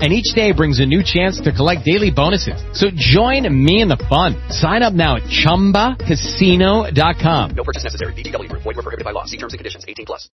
and 0.00 0.12
each 0.12 0.32
day 0.34 0.52
brings 0.52 0.78
a 0.78 0.86
new 0.86 1.02
chance 1.02 1.40
to 1.40 1.50
collect 1.52 1.84
daily 1.84 2.10
bonuses. 2.10 2.62
So 2.72 2.90
join 2.94 3.48
me 3.64 3.82
in 3.82 3.88
the 3.88 3.96
fun. 3.96 4.36
Sign 4.50 4.82
up 4.82 4.94
now 4.94 5.16
at 5.16 5.24
ChumbaCasino.com. 5.24 7.50
No 7.56 7.64
purchase 7.64 7.82
necessary. 7.82 8.12
BGW. 8.14 8.48
Void 8.52 8.64
were 8.64 8.74
prohibited 8.74 9.04
by 9.04 9.10
law. 9.10 9.24
See 9.24 9.38
terms 9.38 9.54
and 9.54 9.58
conditions. 9.58 9.84
18 9.88 10.06
plus. 10.06 10.30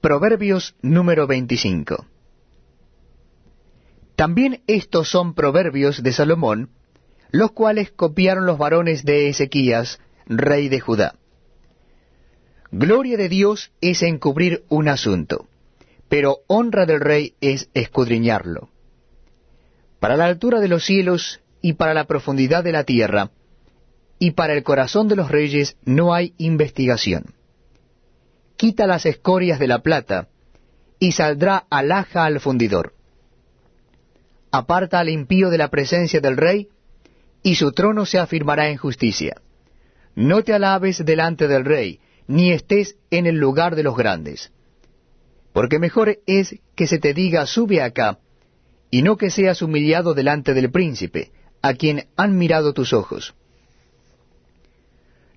Proverbios 0.00 0.76
número 0.82 1.26
25 1.26 2.06
También 4.14 4.62
estos 4.66 5.10
son 5.10 5.34
proverbios 5.34 6.02
de 6.02 6.12
Salomón, 6.12 6.70
los 7.30 7.52
cuales 7.52 7.90
copiaron 7.90 8.46
los 8.46 8.56
varones 8.56 9.04
de 9.04 9.28
Ezequías, 9.28 10.00
rey 10.26 10.68
de 10.68 10.80
Judá. 10.80 11.16
Gloria 12.70 13.16
de 13.16 13.28
Dios 13.28 13.72
es 13.80 14.02
encubrir 14.02 14.64
un 14.68 14.88
asunto, 14.88 15.48
pero 16.08 16.38
honra 16.46 16.86
del 16.86 17.00
rey 17.00 17.34
es 17.40 17.68
escudriñarlo 17.74 18.70
para 20.00 20.16
la 20.16 20.26
altura 20.26 20.60
de 20.60 20.68
los 20.68 20.84
cielos 20.84 21.40
y 21.60 21.74
para 21.74 21.94
la 21.94 22.04
profundidad 22.04 22.64
de 22.64 22.72
la 22.72 22.84
tierra, 22.84 23.30
y 24.18 24.32
para 24.32 24.54
el 24.54 24.62
corazón 24.62 25.08
de 25.08 25.16
los 25.16 25.30
reyes 25.30 25.76
no 25.84 26.14
hay 26.14 26.34
investigación. 26.38 27.34
Quita 28.56 28.86
las 28.86 29.04
escorias 29.06 29.58
de 29.58 29.66
la 29.66 29.80
plata, 29.80 30.28
y 30.98 31.12
saldrá 31.12 31.66
alhaja 31.70 32.24
al 32.24 32.40
fundidor. 32.40 32.94
Aparta 34.50 35.00
al 35.00 35.10
impío 35.10 35.50
de 35.50 35.58
la 35.58 35.68
presencia 35.68 36.20
del 36.20 36.36
rey, 36.36 36.68
y 37.42 37.56
su 37.56 37.72
trono 37.72 38.06
se 38.06 38.18
afirmará 38.18 38.70
en 38.70 38.76
justicia. 38.76 39.40
No 40.14 40.42
te 40.42 40.54
alabes 40.54 41.04
delante 41.04 41.46
del 41.48 41.64
rey, 41.64 42.00
ni 42.26 42.52
estés 42.52 42.96
en 43.10 43.26
el 43.26 43.36
lugar 43.36 43.76
de 43.76 43.82
los 43.82 43.96
grandes. 43.96 44.50
Porque 45.52 45.78
mejor 45.78 46.18
es 46.26 46.56
que 46.74 46.86
se 46.86 46.98
te 46.98 47.14
diga 47.14 47.46
sube 47.46 47.82
acá, 47.82 48.18
y 48.90 49.02
no 49.02 49.16
que 49.16 49.30
seas 49.30 49.62
humillado 49.62 50.14
delante 50.14 50.54
del 50.54 50.70
príncipe, 50.70 51.32
a 51.62 51.74
quien 51.74 52.06
han 52.16 52.36
mirado 52.36 52.72
tus 52.72 52.92
ojos. 52.92 53.34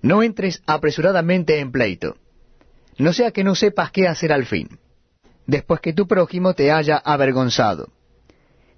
No 0.02 0.22
entres 0.22 0.62
apresuradamente 0.66 1.58
en 1.58 1.72
pleito, 1.72 2.16
no 2.98 3.12
sea 3.12 3.30
que 3.32 3.44
no 3.44 3.54
sepas 3.54 3.90
qué 3.90 4.08
hacer 4.08 4.32
al 4.32 4.46
fin, 4.46 4.78
después 5.46 5.80
que 5.80 5.92
tu 5.92 6.06
prójimo 6.06 6.54
te 6.54 6.70
haya 6.70 6.96
avergonzado. 6.96 7.88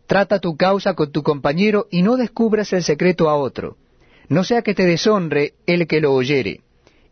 Trata 0.07 0.41
tu 0.41 0.57
causa 0.57 0.95
con 0.95 1.13
tu 1.13 1.23
compañero 1.23 1.87
y 1.91 2.03
no 2.03 2.17
descubras 2.17 2.73
el 2.73 2.83
secreto 2.83 3.29
a 3.29 3.37
otro, 3.37 3.77
no 4.29 4.45
sea 4.45 4.63
que 4.63 4.75
te 4.75 4.85
deshonre 4.85 5.55
el 5.67 5.87
que 5.87 6.01
lo 6.01 6.13
oyere, 6.13 6.61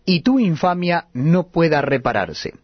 y 0.04 0.22
tu 0.22 0.38
infamia 0.38 1.08
no 1.12 1.48
pueda 1.48 1.82
repararse. 1.82 2.54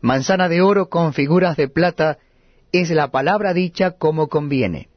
Manzana 0.00 0.48
de 0.48 0.60
oro 0.60 0.88
con 0.88 1.12
figuras 1.12 1.56
de 1.56 1.68
plata 1.68 2.18
es 2.72 2.90
la 2.90 3.10
palabra 3.10 3.54
dicha 3.54 3.92
como 3.92 4.28
conviene. 4.28 4.88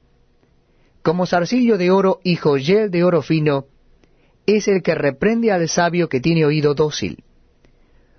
Como 1.02 1.26
zarcillo 1.26 1.78
de 1.78 1.92
oro 1.92 2.20
y 2.24 2.36
joyel 2.36 2.92
de 2.92 3.04
oro 3.04 3.22
fino, 3.22 3.66
es 4.46 4.68
el 4.68 4.82
que 4.82 4.96
reprende 4.96 5.52
al 5.52 5.70
sabio 5.70 6.10
que 6.10 6.20
tiene 6.20 6.46
oído 6.46 6.74
dócil. 6.74 7.24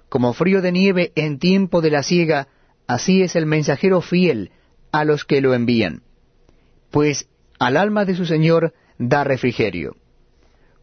Como 0.08 0.32
frío 0.32 0.62
de 0.62 0.72
nieve 0.72 1.12
en 1.14 1.38
tiempo 1.38 1.80
de 1.80 1.90
la 1.90 2.02
siega, 2.02 2.48
así 2.86 3.22
es 3.22 3.36
el 3.36 3.46
mensajero 3.46 4.00
fiel 4.00 4.50
a 4.92 5.04
los 5.04 5.24
que 5.24 5.40
lo 5.40 5.54
envían, 5.54 6.02
pues 6.90 7.28
al 7.58 7.76
alma 7.76 8.04
de 8.04 8.16
su 8.16 8.26
Señor 8.26 8.72
da 8.98 9.24
refrigerio. 9.24 9.96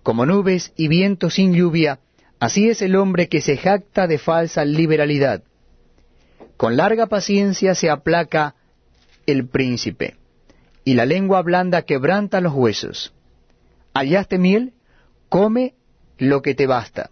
Como 0.03 0.25
nubes 0.25 0.71
y 0.77 0.87
viento 0.87 1.29
sin 1.29 1.53
lluvia, 1.53 1.99
así 2.39 2.69
es 2.69 2.81
el 2.81 2.95
hombre 2.95 3.27
que 3.27 3.41
se 3.41 3.57
jacta 3.57 4.07
de 4.07 4.17
falsa 4.17 4.63
liberalidad. 4.63 5.43
Con 6.57 6.75
larga 6.75 7.05
paciencia 7.05 7.75
se 7.75 7.89
aplaca 7.89 8.55
el 9.27 9.47
príncipe, 9.47 10.15
y 10.83 10.95
la 10.95 11.05
lengua 11.05 11.43
blanda 11.43 11.83
quebranta 11.83 12.41
los 12.41 12.53
huesos. 12.53 13.13
Hallaste 13.93 14.39
miel, 14.39 14.73
come 15.29 15.75
lo 16.17 16.41
que 16.41 16.55
te 16.55 16.65
basta. 16.65 17.11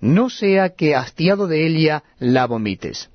No 0.00 0.30
sea 0.30 0.70
que 0.70 0.94
hastiado 0.94 1.46
de 1.46 1.66
ella 1.66 2.04
la 2.18 2.46
vomites. 2.46 3.10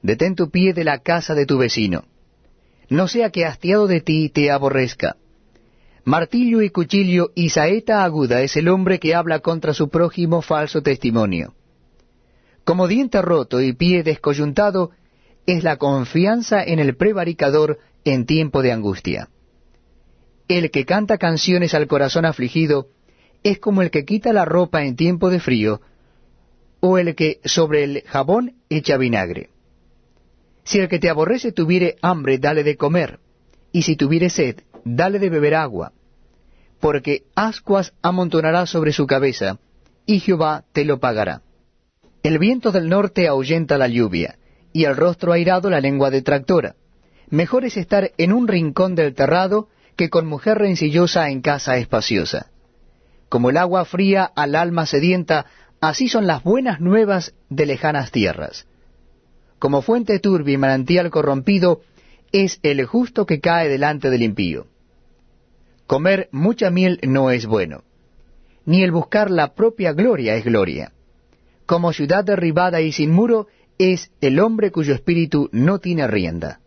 Detén 0.00 0.34
tu 0.34 0.50
pie 0.50 0.72
de 0.72 0.84
la 0.84 0.98
casa 1.00 1.34
de 1.34 1.44
tu 1.44 1.58
vecino. 1.58 2.04
No 2.88 3.08
sea 3.08 3.30
que 3.30 3.44
hastiado 3.44 3.86
de 3.86 4.00
ti 4.00 4.30
te 4.30 4.50
aborrezca. 4.50 5.16
Martillo 6.04 6.62
y 6.62 6.70
cuchillo 6.70 7.32
y 7.34 7.50
saeta 7.50 8.02
aguda 8.04 8.40
es 8.40 8.56
el 8.56 8.68
hombre 8.68 8.98
que 8.98 9.14
habla 9.14 9.40
contra 9.40 9.74
su 9.74 9.90
prójimo 9.90 10.40
falso 10.40 10.82
testimonio. 10.82 11.54
Como 12.68 12.86
diente 12.86 13.22
roto 13.22 13.62
y 13.62 13.72
pie 13.72 14.02
descoyuntado 14.02 14.90
es 15.46 15.64
la 15.64 15.78
confianza 15.78 16.62
en 16.62 16.80
el 16.80 16.96
prevaricador 16.96 17.78
en 18.04 18.26
tiempo 18.26 18.60
de 18.60 18.72
angustia. 18.72 19.30
El 20.48 20.70
que 20.70 20.84
canta 20.84 21.16
canciones 21.16 21.72
al 21.72 21.86
corazón 21.86 22.26
afligido 22.26 22.88
es 23.42 23.58
como 23.58 23.80
el 23.80 23.90
que 23.90 24.04
quita 24.04 24.34
la 24.34 24.44
ropa 24.44 24.84
en 24.84 24.96
tiempo 24.96 25.30
de 25.30 25.40
frío, 25.40 25.80
o 26.80 26.98
el 26.98 27.14
que 27.14 27.40
sobre 27.42 27.84
el 27.84 28.02
jabón 28.02 28.56
echa 28.68 28.98
vinagre. 28.98 29.48
Si 30.64 30.78
el 30.78 30.90
que 30.90 30.98
te 30.98 31.08
aborrece 31.08 31.52
tuviere 31.52 31.96
hambre, 32.02 32.36
dale 32.36 32.64
de 32.64 32.76
comer, 32.76 33.18
y 33.72 33.80
si 33.80 33.96
tuviere 33.96 34.28
sed, 34.28 34.60
dale 34.84 35.18
de 35.18 35.30
beber 35.30 35.54
agua, 35.54 35.94
porque 36.80 37.22
ascuas 37.34 37.94
amontonará 38.02 38.66
sobre 38.66 38.92
su 38.92 39.06
cabeza, 39.06 39.58
y 40.04 40.20
Jehová 40.20 40.64
te 40.74 40.84
lo 40.84 41.00
pagará. 41.00 41.40
El 42.22 42.38
viento 42.38 42.72
del 42.72 42.88
norte 42.88 43.28
ahuyenta 43.28 43.78
la 43.78 43.88
lluvia, 43.88 44.38
y 44.72 44.84
el 44.84 44.96
rostro 44.96 45.32
airado 45.32 45.70
la 45.70 45.80
lengua 45.80 46.10
detractora. 46.10 46.74
Mejor 47.30 47.64
es 47.64 47.76
estar 47.76 48.10
en 48.18 48.32
un 48.32 48.48
rincón 48.48 48.94
del 48.94 49.14
terrado 49.14 49.68
que 49.96 50.10
con 50.10 50.26
mujer 50.26 50.58
rencillosa 50.58 51.30
en 51.30 51.42
casa 51.42 51.76
espaciosa. 51.76 52.50
Como 53.28 53.50
el 53.50 53.56
agua 53.56 53.84
fría 53.84 54.24
al 54.24 54.54
alma 54.54 54.86
sedienta, 54.86 55.46
así 55.80 56.08
son 56.08 56.26
las 56.26 56.42
buenas 56.42 56.80
nuevas 56.80 57.34
de 57.50 57.66
lejanas 57.66 58.10
tierras. 58.10 58.66
Como 59.58 59.82
fuente 59.82 60.18
turbia 60.18 60.54
y 60.54 60.58
manantial 60.58 61.10
corrompido, 61.10 61.82
es 62.32 62.58
el 62.62 62.84
justo 62.84 63.26
que 63.26 63.40
cae 63.40 63.68
delante 63.68 64.10
del 64.10 64.22
impío. 64.22 64.66
Comer 65.86 66.28
mucha 66.32 66.70
miel 66.70 67.00
no 67.02 67.30
es 67.30 67.46
bueno, 67.46 67.82
ni 68.64 68.82
el 68.82 68.92
buscar 68.92 69.30
la 69.30 69.54
propia 69.54 69.92
gloria 69.92 70.34
es 70.34 70.44
gloria. 70.44 70.92
Como 71.68 71.92
ciudad 71.92 72.24
derribada 72.24 72.80
y 72.80 72.92
sin 72.92 73.12
muro, 73.12 73.46
es 73.78 74.10
el 74.22 74.40
hombre 74.40 74.72
cuyo 74.72 74.94
espíritu 74.94 75.50
no 75.52 75.78
tiene 75.78 76.06
rienda. 76.06 76.60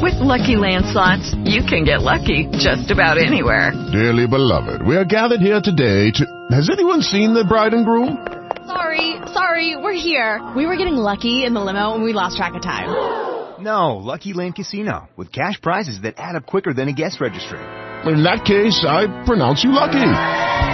With 0.00 0.18
lucky 0.20 0.56
landslots, 0.56 1.34
you 1.44 1.62
can 1.66 1.84
get 1.84 2.00
lucky 2.00 2.48
just 2.52 2.90
about 2.90 3.18
anywhere. 3.18 3.72
Dearly 3.92 4.26
beloved, 4.26 4.80
we 4.86 4.96
are 4.96 5.04
gathered 5.04 5.42
here 5.42 5.60
today 5.60 6.10
to. 6.12 6.24
Has 6.50 6.70
anyone 6.70 7.02
seen 7.02 7.34
the 7.34 7.44
bride 7.44 7.74
and 7.74 7.84
groom? 7.84 8.16
Sorry, 8.66 9.20
sorry, 9.34 9.76
we're 9.76 9.92
here. 9.92 10.40
We 10.56 10.64
were 10.64 10.76
getting 10.76 10.96
lucky 10.96 11.44
in 11.44 11.52
the 11.52 11.60
limo 11.60 11.92
and 11.94 12.02
we 12.02 12.14
lost 12.14 12.38
track 12.38 12.54
of 12.54 12.62
time. 12.62 12.88
No, 13.62 13.98
Lucky 13.98 14.32
Land 14.32 14.54
Casino, 14.54 15.10
with 15.14 15.30
cash 15.30 15.60
prizes 15.60 16.00
that 16.00 16.14
add 16.16 16.36
up 16.36 16.46
quicker 16.46 16.72
than 16.72 16.88
a 16.88 16.94
guest 16.94 17.20
registry. 17.20 17.60
In 18.06 18.22
that 18.24 18.46
case, 18.46 18.82
I 18.88 19.24
pronounce 19.26 19.62
you 19.62 19.72
lucky. 19.72 20.53